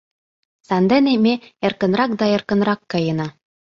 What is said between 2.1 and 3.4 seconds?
да эркынрак каена.